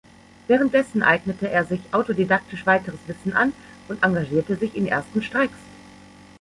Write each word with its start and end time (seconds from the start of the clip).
Währenddessen 0.47 1.03
eignete 1.03 1.47
er 1.47 1.63
sich 1.63 1.79
autodidaktisch 1.91 2.65
weiteres 2.65 2.97
Wissen 3.05 3.33
an 3.33 3.53
und 3.87 4.01
engagierte 4.03 4.55
sich 4.55 4.75
in 4.75 4.87
ersten 4.87 5.21
Streiks. 5.21 5.59